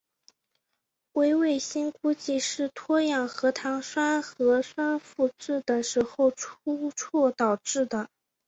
[1.11, 3.83] 微卫星估计是脱氧核糖
[4.23, 8.09] 核酸复制的时候出错导致的。